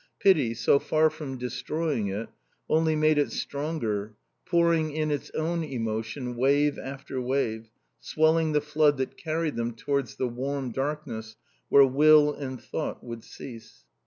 [0.19, 2.27] Pity, so far from destroying it,
[2.67, 4.15] only made it stronger,
[4.47, 10.15] pouring in its own emotion, wave after wave, swelling the flood that carried them towards
[10.15, 11.35] the warm darkness
[11.69, 13.83] where will and thought would cease.